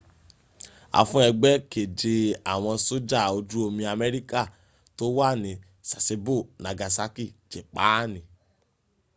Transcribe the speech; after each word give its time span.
a 0.97 0.99
fún 1.09 1.23
ẹgbẹ́ 1.29 1.61
keje 1.71 2.13
àwọn 2.53 2.75
sójà 2.85 3.21
ojú 3.37 3.57
omi 3.67 3.83
amerika 3.95 4.39
tó 4.97 5.05
wà 5.17 5.29
ní 5.43 5.51
sasebo 5.89 6.35
nagasaki 6.63 7.25
jépaani 7.51 8.19